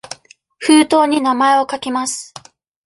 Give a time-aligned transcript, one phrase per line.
[0.57, 2.33] 封筒に名前を書きます。